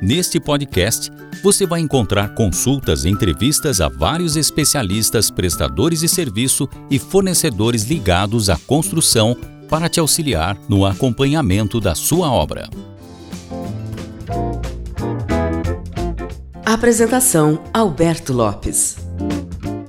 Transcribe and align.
Neste 0.00 0.38
podcast, 0.38 1.10
você 1.42 1.66
vai 1.66 1.80
encontrar 1.80 2.32
consultas 2.34 3.04
e 3.04 3.08
entrevistas 3.08 3.80
a 3.80 3.88
vários 3.88 4.36
especialistas, 4.36 5.28
prestadores 5.28 6.00
de 6.00 6.08
serviço 6.08 6.68
e 6.88 7.00
fornecedores 7.00 7.82
ligados 7.82 8.48
à 8.48 8.56
construção 8.56 9.36
para 9.68 9.88
te 9.88 9.98
auxiliar 9.98 10.56
no 10.68 10.86
acompanhamento 10.86 11.80
da 11.80 11.96
sua 11.96 12.30
obra. 12.30 12.70
Apresentação: 16.64 17.58
Alberto 17.74 18.32
Lopes. 18.32 18.98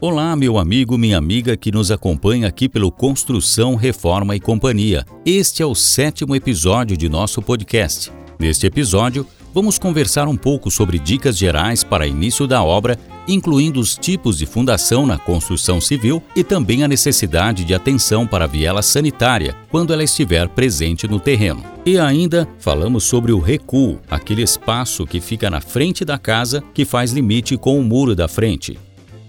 Olá, 0.02 0.36
meu 0.36 0.58
amigo, 0.58 0.98
minha 0.98 1.20
amiga 1.20 1.56
que 1.56 1.72
nos 1.72 1.92
acompanha 1.92 2.48
aqui 2.48 2.68
pelo 2.68 2.92
Construção, 2.92 3.76
Reforma 3.76 4.36
e 4.36 4.40
Companhia. 4.40 5.06
Este 5.24 5.62
é 5.62 5.66
o 5.66 5.76
sétimo 5.76 6.36
episódio 6.36 6.98
de 6.98 7.08
nosso 7.08 7.44
podcast. 7.44 8.12
Neste 8.40 8.66
episódio, 8.66 9.28
vamos 9.54 9.78
conversar 9.78 10.28
um 10.28 10.36
pouco 10.36 10.70
sobre 10.72 11.00
dicas 11.00 11.38
gerais 11.38 11.84
para 11.84 12.08
início 12.08 12.48
da 12.48 12.64
obra, 12.64 12.98
incluindo 13.28 13.80
os 13.80 13.96
tipos 13.96 14.38
de 14.38 14.46
fundação 14.46 15.06
na 15.06 15.18
construção 15.18 15.80
civil 15.80 16.22
e 16.36 16.44
também 16.44 16.84
a 16.84 16.88
necessidade 16.88 17.64
de 17.64 17.74
atenção 17.74 18.26
para 18.26 18.46
a 18.46 18.48
viela 18.48 18.82
sanitária 18.82 19.56
quando 19.70 19.94
ela 19.94 20.04
estiver 20.04 20.48
presente 20.50 21.08
no 21.08 21.20
terreno. 21.20 21.64
E 21.86 21.98
ainda 21.98 22.48
falamos 22.60 23.04
sobre 23.04 23.32
o 23.32 23.40
recuo, 23.40 24.00
aquele 24.10 24.42
espaço 24.42 25.06
que 25.06 25.22
fica 25.22 25.50
na 25.50 25.62
frente 25.62 26.04
da 26.04 26.18
casa 26.18 26.64
que 26.74 26.86
faz 26.86 27.12
limite 27.12 27.58
com 27.58 27.80
o 27.80 27.84
muro 27.84 28.16
da 28.16 28.28
frente. 28.28 28.78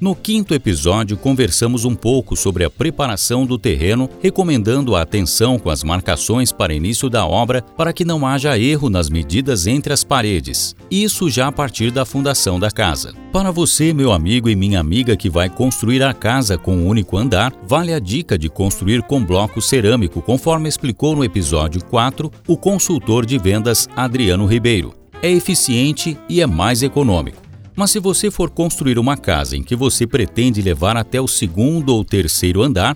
No 0.01 0.17
quinto 0.17 0.55
episódio, 0.55 1.15
conversamos 1.15 1.85
um 1.85 1.95
pouco 1.95 2.35
sobre 2.35 2.65
a 2.65 2.71
preparação 2.71 3.45
do 3.45 3.59
terreno, 3.59 4.09
recomendando 4.23 4.97
a 4.97 5.03
atenção 5.03 5.59
com 5.59 5.69
as 5.69 5.85
marcações 5.85 6.51
para 6.51 6.73
início 6.73 7.11
da 7.11 7.27
obra 7.27 7.61
para 7.77 7.93
que 7.93 8.03
não 8.03 8.27
haja 8.27 8.59
erro 8.59 8.89
nas 8.89 9.11
medidas 9.11 9.67
entre 9.67 9.93
as 9.93 10.03
paredes. 10.03 10.75
Isso 10.91 11.29
já 11.29 11.49
a 11.49 11.53
partir 11.53 11.91
da 11.91 12.07
fundação 12.07 12.59
da 12.59 12.71
casa. 12.71 13.13
Para 13.31 13.51
você, 13.51 13.93
meu 13.93 14.11
amigo 14.11 14.49
e 14.49 14.57
minha 14.57 14.81
amiga 14.81 15.15
que 15.19 15.29
vai 15.29 15.51
construir 15.51 16.03
a 16.03 16.15
casa 16.15 16.57
com 16.57 16.79
um 16.79 16.87
único 16.87 17.19
andar, 17.19 17.53
vale 17.69 17.93
a 17.93 17.99
dica 17.99 18.39
de 18.39 18.49
construir 18.49 19.03
com 19.03 19.23
bloco 19.23 19.61
cerâmico, 19.61 20.23
conforme 20.23 20.67
explicou 20.67 21.15
no 21.15 21.23
episódio 21.23 21.85
4 21.85 22.33
o 22.49 22.57
consultor 22.57 23.27
de 23.27 23.37
vendas 23.37 23.87
Adriano 23.95 24.47
Ribeiro. 24.47 24.95
É 25.23 25.31
eficiente 25.31 26.17
e 26.27 26.41
é 26.41 26.47
mais 26.47 26.83
econômico. 26.83 27.50
Mas 27.81 27.93
se 27.93 27.99
você 27.99 28.31
for 28.31 28.51
construir 28.51 28.99
uma 28.99 29.17
casa 29.17 29.57
em 29.57 29.63
que 29.63 29.75
você 29.75 30.07
pretende 30.07 30.61
levar 30.61 30.99
até 30.99 31.19
o 31.19 31.27
segundo 31.27 31.95
ou 31.95 32.05
terceiro 32.05 32.63
andar, 32.63 32.95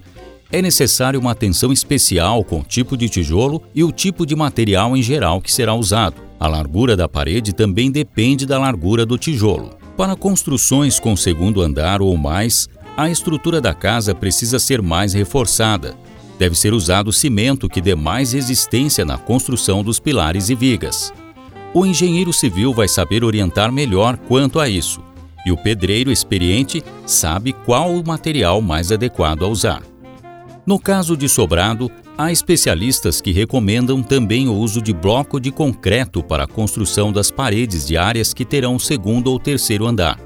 é 0.52 0.60
necessário 0.60 1.18
uma 1.18 1.30
atenção 1.30 1.72
especial 1.72 2.44
com 2.44 2.60
o 2.60 2.62
tipo 2.62 2.94
de 2.94 3.08
tijolo 3.08 3.62
e 3.74 3.82
o 3.82 3.90
tipo 3.90 4.26
de 4.26 4.36
material 4.36 4.94
em 4.94 5.02
geral 5.02 5.40
que 5.40 5.50
será 5.50 5.72
usado. 5.72 6.16
A 6.38 6.46
largura 6.46 6.94
da 6.94 7.08
parede 7.08 7.54
também 7.54 7.90
depende 7.90 8.44
da 8.44 8.58
largura 8.58 9.06
do 9.06 9.16
tijolo. 9.16 9.70
Para 9.96 10.14
construções 10.14 11.00
com 11.00 11.16
segundo 11.16 11.62
andar 11.62 12.02
ou 12.02 12.14
mais, 12.18 12.68
a 12.94 13.08
estrutura 13.08 13.62
da 13.62 13.72
casa 13.72 14.14
precisa 14.14 14.58
ser 14.58 14.82
mais 14.82 15.14
reforçada. 15.14 15.96
Deve 16.38 16.54
ser 16.54 16.74
usado 16.74 17.10
cimento 17.10 17.70
que 17.70 17.80
dê 17.80 17.94
mais 17.94 18.34
resistência 18.34 19.02
na 19.02 19.16
construção 19.16 19.82
dos 19.82 19.98
pilares 19.98 20.50
e 20.50 20.54
vigas. 20.54 21.10
O 21.76 21.84
engenheiro 21.84 22.32
civil 22.32 22.72
vai 22.72 22.86
saber 22.86 23.24
orientar 23.24 23.72
melhor 23.72 24.16
quanto 24.16 24.60
a 24.60 24.68
isso, 24.68 25.02
e 25.44 25.50
o 25.50 25.56
pedreiro 25.56 26.12
experiente 26.12 26.84
sabe 27.04 27.52
qual 27.52 27.92
o 27.92 28.06
material 28.06 28.62
mais 28.62 28.92
adequado 28.92 29.44
a 29.44 29.48
usar. 29.48 29.82
No 30.64 30.78
caso 30.78 31.16
de 31.16 31.28
sobrado, 31.28 31.90
há 32.16 32.30
especialistas 32.30 33.20
que 33.20 33.32
recomendam 33.32 34.04
também 34.04 34.46
o 34.46 34.54
uso 34.54 34.80
de 34.80 34.92
bloco 34.92 35.40
de 35.40 35.50
concreto 35.50 36.22
para 36.22 36.44
a 36.44 36.46
construção 36.46 37.12
das 37.12 37.32
paredes 37.32 37.84
de 37.84 37.96
áreas 37.96 38.32
que 38.32 38.44
terão 38.44 38.78
segundo 38.78 39.32
ou 39.32 39.40
terceiro 39.40 39.84
andar. 39.84 40.20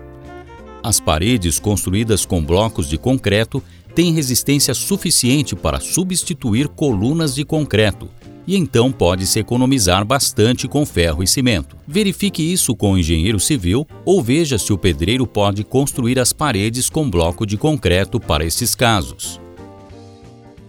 As 0.82 1.00
paredes 1.00 1.58
construídas 1.58 2.26
com 2.26 2.44
blocos 2.44 2.86
de 2.90 2.98
concreto 2.98 3.62
têm 3.94 4.12
resistência 4.12 4.74
suficiente 4.74 5.56
para 5.56 5.80
substituir 5.80 6.68
colunas 6.68 7.34
de 7.34 7.42
concreto, 7.42 8.06
e 8.48 8.56
então 8.56 8.90
pode-se 8.90 9.38
economizar 9.38 10.06
bastante 10.06 10.66
com 10.66 10.86
ferro 10.86 11.22
e 11.22 11.26
cimento. 11.26 11.76
Verifique 11.86 12.42
isso 12.42 12.74
com 12.74 12.92
o 12.92 12.98
engenheiro 12.98 13.38
civil 13.38 13.86
ou 14.06 14.22
veja 14.22 14.56
se 14.56 14.72
o 14.72 14.78
pedreiro 14.78 15.26
pode 15.26 15.62
construir 15.62 16.18
as 16.18 16.32
paredes 16.32 16.88
com 16.88 17.10
bloco 17.10 17.44
de 17.44 17.58
concreto 17.58 18.18
para 18.18 18.46
esses 18.46 18.74
casos. 18.74 19.38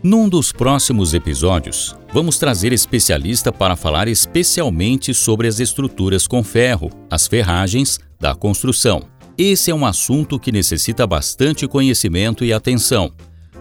Num 0.03 0.28
dos 0.28 0.51
próximos 0.51 1.13
episódios, 1.13 1.95
vamos 2.13 2.38
trazer 2.38 2.73
especialista 2.73 3.50
para 3.50 3.78
falar 3.78 4.09
especialmente 4.09 5.13
sobre 5.13 5.47
as 5.47 5.62
estruturas 5.62 6.28
com 6.28 6.44
ferro, 6.44 6.89
as 7.09 7.28
ferragens 7.28 7.97
da 8.19 8.35
construção. 8.35 9.03
Esse 9.38 9.72
é 9.72 9.75
um 9.75 9.85
assunto 9.85 10.38
que 10.38 10.51
necessita 10.51 11.07
bastante 11.07 11.66
conhecimento 11.66 12.44
e 12.44 12.51
atenção. 12.51 13.13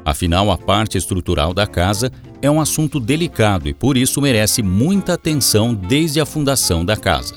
Afinal, 0.05 0.51
a 0.51 0.57
parte 0.57 0.97
estrutural 0.97 1.53
da 1.53 1.67
casa 1.67 2.11
é 2.41 2.51
um 2.51 2.61
assunto 2.61 3.01
delicado 3.01 3.69
e 3.69 3.75
por 3.75 3.97
isso 3.97 4.21
merece 4.21 4.63
muita 4.63 5.15
atenção 5.15 5.75
desde 5.75 6.21
a 6.21 6.27
fundação 6.27 6.85
da 6.85 6.97
casa. 6.97 7.37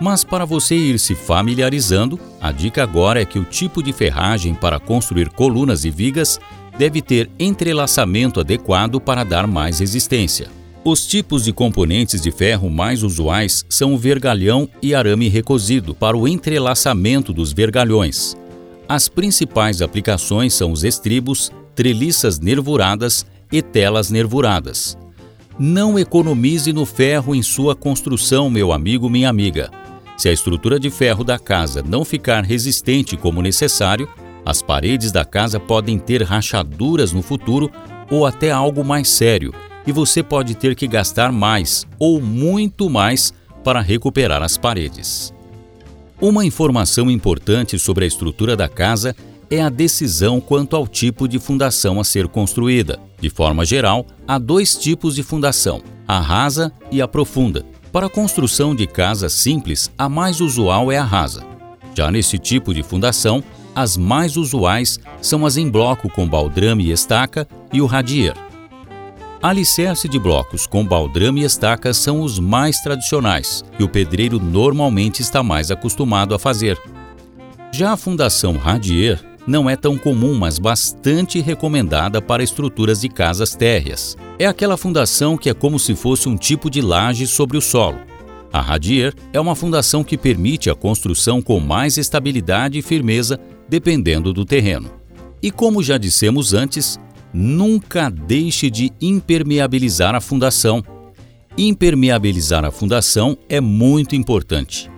Mas 0.00 0.24
para 0.24 0.44
você 0.44 0.74
ir 0.76 0.98
se 0.98 1.14
familiarizando, 1.14 2.20
a 2.40 2.52
dica 2.52 2.82
agora 2.82 3.20
é 3.20 3.24
que 3.24 3.38
o 3.38 3.44
tipo 3.44 3.82
de 3.82 3.92
ferragem 3.92 4.54
para 4.54 4.78
construir 4.78 5.30
colunas 5.30 5.84
e 5.84 5.90
vigas 5.90 6.38
deve 6.78 7.00
ter 7.00 7.30
entrelaçamento 7.38 8.38
adequado 8.38 9.00
para 9.00 9.24
dar 9.24 9.46
mais 9.46 9.78
resistência. 9.78 10.48
Os 10.84 11.06
tipos 11.06 11.44
de 11.44 11.52
componentes 11.52 12.20
de 12.20 12.30
ferro 12.30 12.70
mais 12.70 13.02
usuais 13.02 13.64
são 13.68 13.94
o 13.94 13.98
vergalhão 13.98 14.68
e 14.82 14.94
arame 14.94 15.28
recozido 15.28 15.94
para 15.94 16.16
o 16.16 16.28
entrelaçamento 16.28 17.32
dos 17.32 17.52
vergalhões. 17.52 18.36
As 18.88 19.08
principais 19.08 19.82
aplicações 19.82 20.54
são 20.54 20.70
os 20.70 20.84
estribos, 20.84 21.50
treliças 21.74 22.38
nervuradas 22.38 23.26
e 23.50 23.62
telas 23.62 24.10
nervuradas. 24.10 24.96
Não 25.58 25.98
economize 25.98 26.72
no 26.72 26.84
ferro 26.84 27.34
em 27.34 27.42
sua 27.42 27.74
construção, 27.74 28.50
meu 28.50 28.72
amigo, 28.72 29.08
minha 29.08 29.28
amiga. 29.28 29.70
Se 30.16 30.28
a 30.28 30.32
estrutura 30.32 30.78
de 30.78 30.90
ferro 30.90 31.24
da 31.24 31.38
casa 31.38 31.82
não 31.82 32.04
ficar 32.04 32.44
resistente 32.44 33.16
como 33.16 33.42
necessário, 33.42 34.08
as 34.44 34.62
paredes 34.62 35.10
da 35.10 35.24
casa 35.24 35.58
podem 35.58 35.98
ter 35.98 36.22
rachaduras 36.22 37.12
no 37.12 37.22
futuro 37.22 37.70
ou 38.10 38.24
até 38.24 38.50
algo 38.50 38.84
mais 38.84 39.08
sério, 39.08 39.52
e 39.86 39.92
você 39.92 40.22
pode 40.22 40.54
ter 40.54 40.74
que 40.74 40.86
gastar 40.86 41.32
mais 41.32 41.86
ou 41.98 42.20
muito 42.20 42.90
mais 42.90 43.32
para 43.64 43.80
recuperar 43.80 44.42
as 44.42 44.56
paredes. 44.56 45.34
Uma 46.20 46.44
informação 46.44 47.10
importante 47.10 47.78
sobre 47.78 48.04
a 48.04 48.08
estrutura 48.08 48.56
da 48.56 48.68
casa 48.68 49.14
é 49.50 49.62
a 49.62 49.68
decisão 49.68 50.40
quanto 50.40 50.76
ao 50.76 50.86
tipo 50.86 51.28
de 51.28 51.38
fundação 51.38 52.00
a 52.00 52.04
ser 52.04 52.28
construída. 52.28 52.98
De 53.20 53.30
forma 53.30 53.64
geral, 53.64 54.06
há 54.26 54.38
dois 54.38 54.74
tipos 54.74 55.14
de 55.14 55.22
fundação: 55.22 55.82
a 56.06 56.20
rasa 56.20 56.72
e 56.90 57.00
a 57.00 57.08
profunda. 57.08 57.64
Para 57.92 58.06
a 58.06 58.10
construção 58.10 58.74
de 58.74 58.86
casas 58.86 59.32
simples, 59.32 59.90
a 59.96 60.08
mais 60.08 60.40
usual 60.40 60.92
é 60.92 60.98
a 60.98 61.04
rasa. 61.04 61.44
Já 61.94 62.10
nesse 62.10 62.38
tipo 62.38 62.74
de 62.74 62.82
fundação, 62.82 63.42
as 63.74 63.96
mais 63.96 64.36
usuais 64.36 64.98
são 65.22 65.46
as 65.46 65.56
em 65.56 65.70
bloco 65.70 66.10
com 66.10 66.28
baldrame 66.28 66.84
e 66.84 66.92
estaca 66.92 67.48
e 67.72 67.80
o 67.80 67.86
radier. 67.86 68.34
Alicerce 69.42 70.08
de 70.08 70.18
blocos 70.18 70.66
com 70.66 70.84
baldrame 70.84 71.42
e 71.42 71.44
estaca 71.44 71.94
são 71.94 72.20
os 72.20 72.38
mais 72.38 72.80
tradicionais, 72.80 73.64
que 73.76 73.84
o 73.84 73.88
pedreiro 73.88 74.40
normalmente 74.40 75.20
está 75.20 75.42
mais 75.42 75.70
acostumado 75.70 76.34
a 76.34 76.38
fazer. 76.38 76.78
Já 77.70 77.92
a 77.92 77.96
fundação 77.96 78.56
radier 78.56 79.22
não 79.46 79.70
é 79.70 79.76
tão 79.76 79.96
comum, 79.96 80.34
mas 80.34 80.58
bastante 80.58 81.40
recomendada 81.40 82.20
para 82.20 82.42
estruturas 82.42 83.00
de 83.00 83.08
casas 83.08 83.54
térreas. 83.54 84.16
É 84.38 84.46
aquela 84.46 84.76
fundação 84.76 85.36
que 85.36 85.48
é 85.48 85.54
como 85.54 85.78
se 85.78 85.94
fosse 85.94 86.28
um 86.28 86.36
tipo 86.36 86.68
de 86.68 86.80
laje 86.80 87.26
sobre 87.26 87.56
o 87.56 87.60
solo. 87.60 87.98
A 88.52 88.60
Radier 88.60 89.14
é 89.32 89.40
uma 89.40 89.54
fundação 89.54 90.02
que 90.02 90.16
permite 90.16 90.70
a 90.70 90.74
construção 90.74 91.42
com 91.42 91.60
mais 91.60 91.98
estabilidade 91.98 92.78
e 92.78 92.82
firmeza, 92.82 93.38
dependendo 93.68 94.32
do 94.32 94.44
terreno. 94.44 94.90
E 95.42 95.50
como 95.50 95.82
já 95.82 95.98
dissemos 95.98 96.54
antes, 96.54 96.98
nunca 97.32 98.08
deixe 98.08 98.70
de 98.70 98.90
impermeabilizar 99.00 100.14
a 100.14 100.20
fundação. 100.20 100.82
Impermeabilizar 101.56 102.64
a 102.64 102.70
fundação 102.70 103.36
é 103.48 103.60
muito 103.60 104.16
importante. 104.16 104.90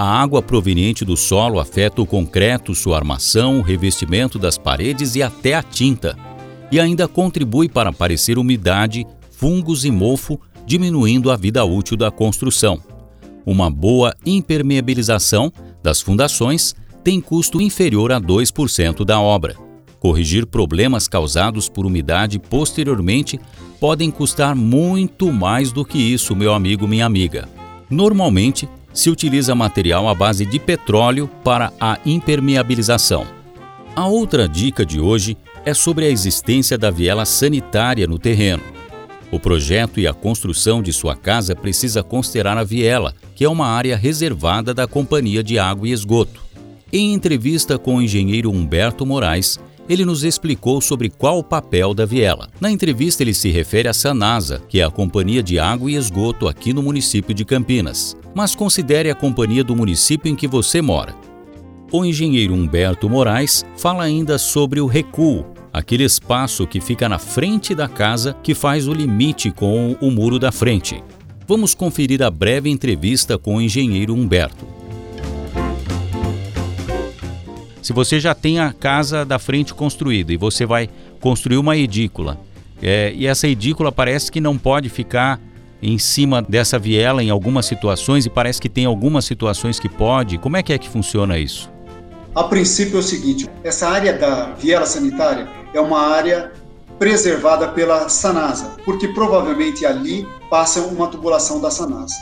A 0.00 0.22
água 0.22 0.40
proveniente 0.40 1.04
do 1.04 1.14
solo 1.14 1.60
afeta 1.60 2.00
o 2.00 2.06
concreto, 2.06 2.74
sua 2.74 2.96
armação, 2.96 3.58
o 3.58 3.60
revestimento 3.60 4.38
das 4.38 4.56
paredes 4.56 5.14
e 5.14 5.22
até 5.22 5.52
a 5.52 5.62
tinta. 5.62 6.16
E 6.72 6.80
ainda 6.80 7.06
contribui 7.06 7.68
para 7.68 7.90
aparecer 7.90 8.38
umidade, 8.38 9.06
fungos 9.30 9.84
e 9.84 9.90
mofo, 9.90 10.40
diminuindo 10.64 11.30
a 11.30 11.36
vida 11.36 11.62
útil 11.66 11.98
da 11.98 12.10
construção. 12.10 12.80
Uma 13.44 13.70
boa 13.70 14.14
impermeabilização 14.24 15.52
das 15.82 16.00
fundações 16.00 16.74
tem 17.04 17.20
custo 17.20 17.60
inferior 17.60 18.10
a 18.10 18.18
2% 18.18 19.04
da 19.04 19.20
obra. 19.20 19.54
Corrigir 19.98 20.46
problemas 20.46 21.06
causados 21.06 21.68
por 21.68 21.84
umidade 21.84 22.38
posteriormente 22.38 23.38
podem 23.78 24.10
custar 24.10 24.56
muito 24.56 25.30
mais 25.30 25.70
do 25.70 25.84
que 25.84 25.98
isso, 25.98 26.34
meu 26.34 26.54
amigo, 26.54 26.88
minha 26.88 27.04
amiga. 27.04 27.46
Normalmente, 27.90 28.66
se 28.92 29.10
utiliza 29.10 29.54
material 29.54 30.08
à 30.08 30.14
base 30.14 30.44
de 30.44 30.58
petróleo 30.58 31.28
para 31.44 31.72
a 31.80 31.98
impermeabilização. 32.04 33.26
A 33.94 34.06
outra 34.06 34.48
dica 34.48 34.84
de 34.84 35.00
hoje 35.00 35.36
é 35.64 35.74
sobre 35.74 36.06
a 36.06 36.08
existência 36.08 36.78
da 36.78 36.90
viela 36.90 37.24
sanitária 37.24 38.06
no 38.06 38.18
terreno. 38.18 38.62
O 39.30 39.38
projeto 39.38 40.00
e 40.00 40.06
a 40.06 40.12
construção 40.12 40.82
de 40.82 40.92
sua 40.92 41.14
casa 41.14 41.54
precisa 41.54 42.02
considerar 42.02 42.58
a 42.58 42.64
viela, 42.64 43.14
que 43.34 43.44
é 43.44 43.48
uma 43.48 43.66
área 43.66 43.96
reservada 43.96 44.74
da 44.74 44.86
Companhia 44.86 45.42
de 45.42 45.58
Água 45.58 45.88
e 45.88 45.92
Esgoto. 45.92 46.40
Em 46.92 47.12
entrevista 47.12 47.78
com 47.78 47.96
o 47.96 48.02
engenheiro 48.02 48.50
Humberto 48.50 49.06
Moraes, 49.06 49.60
ele 49.88 50.04
nos 50.04 50.24
explicou 50.24 50.80
sobre 50.80 51.08
qual 51.08 51.38
o 51.38 51.44
papel 51.44 51.94
da 51.94 52.04
viela. 52.04 52.48
Na 52.60 52.70
entrevista, 52.70 53.22
ele 53.22 53.34
se 53.34 53.50
refere 53.50 53.88
à 53.88 53.92
Sanasa, 53.92 54.62
que 54.68 54.80
é 54.80 54.84
a 54.84 54.90
Companhia 54.90 55.42
de 55.42 55.58
Água 55.58 55.90
e 55.90 55.94
Esgoto 55.94 56.48
aqui 56.48 56.72
no 56.72 56.82
município 56.82 57.34
de 57.34 57.44
Campinas. 57.44 58.16
Mas 58.34 58.54
considere 58.54 59.10
a 59.10 59.14
companhia 59.14 59.64
do 59.64 59.74
município 59.74 60.30
em 60.30 60.36
que 60.36 60.46
você 60.46 60.80
mora. 60.80 61.14
O 61.92 62.04
engenheiro 62.04 62.54
Humberto 62.54 63.08
Moraes 63.10 63.64
fala 63.76 64.04
ainda 64.04 64.38
sobre 64.38 64.80
o 64.80 64.86
recuo, 64.86 65.44
aquele 65.72 66.04
espaço 66.04 66.66
que 66.66 66.80
fica 66.80 67.08
na 67.08 67.18
frente 67.18 67.74
da 67.74 67.88
casa 67.88 68.36
que 68.42 68.54
faz 68.54 68.86
o 68.86 68.92
limite 68.92 69.50
com 69.50 69.96
o 70.00 70.10
muro 70.10 70.38
da 70.38 70.52
frente. 70.52 71.02
Vamos 71.48 71.74
conferir 71.74 72.22
a 72.22 72.30
breve 72.30 72.70
entrevista 72.70 73.36
com 73.36 73.56
o 73.56 73.60
engenheiro 73.60 74.14
Humberto. 74.14 74.64
Se 77.82 77.92
você 77.92 78.20
já 78.20 78.36
tem 78.36 78.60
a 78.60 78.72
casa 78.72 79.24
da 79.24 79.36
frente 79.36 79.74
construída 79.74 80.32
e 80.32 80.36
você 80.36 80.64
vai 80.64 80.88
construir 81.18 81.56
uma 81.56 81.76
edícula, 81.76 82.38
é, 82.80 83.12
e 83.16 83.26
essa 83.26 83.48
edícula 83.48 83.90
parece 83.90 84.30
que 84.30 84.40
não 84.40 84.56
pode 84.56 84.88
ficar 84.88 85.40
em 85.82 85.98
cima 85.98 86.42
dessa 86.42 86.78
viela 86.78 87.22
em 87.22 87.30
algumas 87.30 87.66
situações 87.66 88.26
e 88.26 88.30
parece 88.30 88.60
que 88.60 88.68
tem 88.68 88.84
algumas 88.84 89.24
situações 89.24 89.78
que 89.78 89.88
pode. 89.88 90.38
Como 90.38 90.56
é 90.56 90.62
que 90.62 90.72
é 90.72 90.78
que 90.78 90.88
funciona 90.88 91.38
isso? 91.38 91.70
A 92.34 92.44
princípio 92.44 92.96
é 92.96 93.00
o 93.00 93.02
seguinte: 93.02 93.48
essa 93.64 93.88
área 93.88 94.12
da 94.12 94.52
viela 94.52 94.86
sanitária 94.86 95.48
é 95.74 95.80
uma 95.80 96.00
área 96.00 96.52
preservada 96.98 97.68
pela 97.68 98.08
Sanasa, 98.08 98.72
porque 98.84 99.08
provavelmente 99.08 99.86
ali 99.86 100.28
passa 100.50 100.80
uma 100.82 101.06
tubulação 101.08 101.60
da 101.60 101.70
Sanasa. 101.70 102.14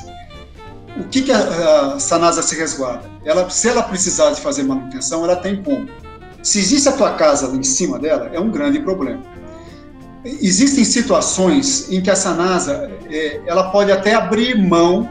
O 0.96 1.04
que, 1.04 1.22
que 1.22 1.32
a, 1.32 1.98
Sanasa 1.98 2.42
se 2.42 2.56
resguarda? 2.56 3.10
Ela, 3.24 3.50
se 3.50 3.68
ela 3.68 3.82
precisar 3.82 4.30
de 4.30 4.40
fazer 4.40 4.62
manutenção, 4.62 5.24
ela 5.24 5.36
tem 5.36 5.62
como. 5.62 5.88
Se 6.42 6.58
existe 6.60 6.88
a 6.88 6.92
tua 6.92 7.12
casa 7.14 7.54
em 7.54 7.62
cima 7.62 7.98
dela, 7.98 8.30
é 8.32 8.40
um 8.40 8.50
grande 8.50 8.78
problema. 8.78 9.22
Existem 10.24 10.84
situações 10.84 11.90
em 11.90 12.00
que 12.00 12.10
a 12.10 12.16
Sanasa 12.16 12.90
é, 13.10 13.40
ela 13.46 13.70
pode 13.70 13.92
até 13.92 14.14
abrir 14.14 14.56
mão 14.56 15.08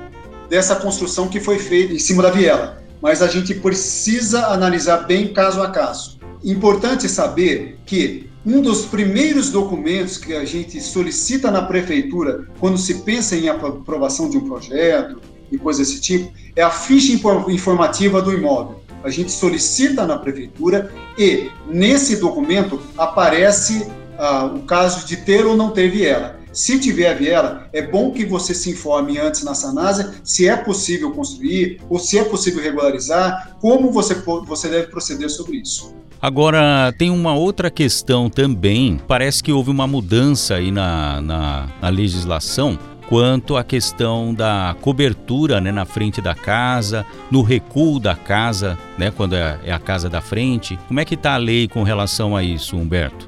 dessa 0.49 0.75
construção 0.75 1.27
que 1.27 1.39
foi 1.39 1.59
feita 1.59 1.93
em 1.93 1.99
cima 1.99 2.23
da 2.23 2.29
viela 2.29 2.77
mas 3.01 3.21
a 3.21 3.27
gente 3.27 3.53
precisa 3.55 4.47
analisar 4.47 5.05
bem 5.05 5.27
caso 5.27 5.61
a 5.61 5.69
caso. 5.69 6.17
Importante 6.43 7.07
saber 7.07 7.77
que 7.85 8.29
um 8.45 8.61
dos 8.61 8.85
primeiros 8.85 9.49
documentos 9.49 10.17
que 10.17 10.33
a 10.33 10.45
gente 10.45 10.79
solicita 10.79 11.51
na 11.51 11.63
prefeitura 11.63 12.47
quando 12.59 12.77
se 12.77 12.95
pensa 12.95 13.35
em 13.35 13.49
aprovação 13.49 14.29
de 14.29 14.37
um 14.37 14.47
projeto 14.47 15.19
e 15.51 15.57
coisa 15.57 15.79
desse 15.79 15.99
tipo 15.99 16.31
é 16.55 16.61
a 16.61 16.69
ficha 16.69 17.11
informativa 17.13 18.21
do 18.21 18.33
imóvel. 18.33 18.81
A 19.03 19.09
gente 19.09 19.31
solicita 19.31 20.05
na 20.05 20.17
prefeitura 20.17 20.91
e 21.17 21.49
nesse 21.67 22.17
documento 22.17 22.81
aparece 22.97 23.87
ah, 24.17 24.45
o 24.45 24.63
caso 24.63 25.05
de 25.05 25.17
ter 25.17 25.45
ou 25.45 25.55
não 25.55 25.71
ter 25.71 25.89
viela. 25.89 26.37
Se 26.51 26.79
tiver 26.79 27.15
viela, 27.15 27.69
é 27.71 27.83
bom 27.83 28.11
que 28.11 28.25
você 28.25 28.53
se 28.53 28.71
informe 28.71 29.19
antes 29.19 29.43
na 29.43 29.53
Sanasa 29.53 30.15
se 30.23 30.47
é 30.47 30.55
possível 30.55 31.11
construir 31.11 31.79
ou 31.87 31.99
se 31.99 32.17
é 32.17 32.23
possível 32.23 32.63
regularizar, 32.63 33.55
como 33.61 33.91
você, 33.91 34.15
você 34.15 34.67
deve 34.67 34.87
proceder 34.87 35.29
sobre 35.29 35.57
isso. 35.57 35.93
Agora, 36.19 36.91
tem 36.97 37.11
uma 37.11 37.35
outra 37.35 37.69
questão 37.69 38.27
também. 38.27 38.99
Parece 39.07 39.43
que 39.43 39.51
houve 39.51 39.69
uma 39.69 39.85
mudança 39.85 40.55
aí 40.55 40.71
na, 40.71 41.21
na, 41.21 41.67
na 41.79 41.89
legislação 41.89 42.79
quanto 43.07 43.55
à 43.55 43.63
questão 43.63 44.33
da 44.33 44.75
cobertura 44.81 45.61
né, 45.61 45.71
na 45.71 45.85
frente 45.85 46.21
da 46.21 46.35
casa, 46.35 47.05
no 47.31 47.41
recuo 47.41 47.99
da 47.99 48.15
casa, 48.15 48.77
né, 48.97 49.11
quando 49.11 49.33
é, 49.33 49.59
é 49.63 49.71
a 49.71 49.79
casa 49.79 50.09
da 50.09 50.21
frente. 50.21 50.77
Como 50.87 50.99
é 50.99 51.05
que 51.05 51.15
está 51.15 51.33
a 51.33 51.37
lei 51.37 51.67
com 51.67 51.83
relação 51.83 52.35
a 52.35 52.43
isso, 52.43 52.75
Humberto? 52.75 53.26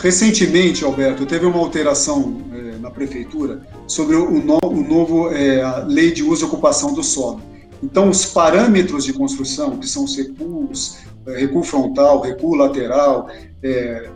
Recentemente, 0.00 0.82
Alberto, 0.82 1.26
teve 1.26 1.44
uma 1.44 1.58
alteração 1.58 2.40
é, 2.54 2.78
na 2.78 2.90
prefeitura 2.90 3.60
sobre 3.86 4.16
o, 4.16 4.30
no, 4.30 4.58
o 4.64 4.82
novo 4.82 5.30
é, 5.30 5.62
a 5.62 5.80
lei 5.80 6.10
de 6.10 6.22
uso 6.22 6.46
e 6.46 6.48
ocupação 6.48 6.94
do 6.94 7.04
solo. 7.04 7.42
Então, 7.82 8.08
os 8.08 8.24
parâmetros 8.24 9.04
de 9.04 9.12
construção, 9.12 9.76
que 9.76 9.86
são 9.86 10.04
os 10.04 10.16
recuos, 10.16 11.00
é, 11.26 11.40
recuo 11.40 11.62
frontal, 11.62 12.22
recuo 12.22 12.54
lateral, 12.54 13.28
é, 13.62 14.08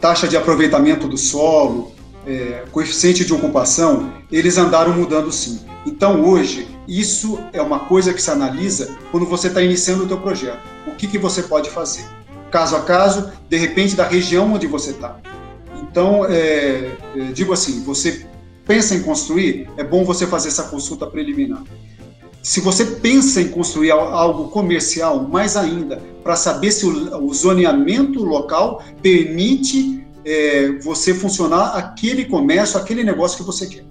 taxa 0.00 0.28
de 0.28 0.36
aproveitamento 0.36 1.08
do 1.08 1.18
solo, 1.18 1.92
é, 2.24 2.62
coeficiente 2.70 3.24
de 3.24 3.34
ocupação, 3.34 4.12
eles 4.30 4.56
andaram 4.58 4.92
mudando 4.92 5.32
sim. 5.32 5.58
Então, 5.84 6.24
hoje, 6.24 6.68
isso 6.86 7.40
é 7.52 7.60
uma 7.60 7.80
coisa 7.80 8.14
que 8.14 8.22
se 8.22 8.30
analisa 8.30 8.96
quando 9.10 9.26
você 9.26 9.48
está 9.48 9.60
iniciando 9.60 10.04
o 10.04 10.06
teu 10.06 10.20
projeto. 10.20 10.62
O 10.86 10.92
que, 10.92 11.08
que 11.08 11.18
você 11.18 11.42
pode 11.42 11.68
fazer? 11.68 12.04
Caso 12.54 12.76
a 12.76 12.82
caso, 12.82 13.32
de 13.48 13.56
repente 13.56 13.96
da 13.96 14.06
região 14.06 14.54
onde 14.54 14.68
você 14.68 14.92
está. 14.92 15.18
Então, 15.82 16.24
é, 16.24 16.88
é, 17.16 17.32
digo 17.34 17.52
assim, 17.52 17.82
você 17.82 18.24
pensa 18.64 18.94
em 18.94 19.02
construir, 19.02 19.68
é 19.76 19.82
bom 19.82 20.04
você 20.04 20.24
fazer 20.24 20.50
essa 20.50 20.62
consulta 20.62 21.04
preliminar. 21.04 21.64
Se 22.40 22.60
você 22.60 22.84
pensa 22.84 23.40
em 23.40 23.48
construir 23.48 23.90
algo 23.90 24.50
comercial, 24.50 25.26
mais 25.28 25.56
ainda, 25.56 26.00
para 26.22 26.36
saber 26.36 26.70
se 26.70 26.86
o, 26.86 27.26
o, 27.26 27.34
zoneamento 27.34 28.22
local 28.22 28.84
permite 29.02 30.06
é, 30.24 30.78
você 30.78 31.12
funcionar 31.12 31.76
aquele 31.76 32.24
comércio, 32.24 32.78
aquele 32.78 33.02
negócio 33.02 33.36
que 33.38 33.42
você 33.42 33.66
quer. 33.66 33.84